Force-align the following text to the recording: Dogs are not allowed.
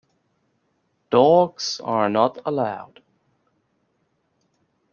Dogs 1.11 1.79
are 1.83 2.09
not 2.09 2.39
allowed. 2.47 3.03